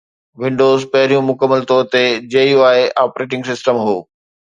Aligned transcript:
windows 0.41 0.81
پهريون 0.93 1.23
مڪمل 1.29 1.61
طور 1.71 1.83
تي 1.91 2.01
GUI 2.31 2.79
آپريٽنگ 3.03 3.43
سسٽم 3.51 3.75
هو 3.85 3.95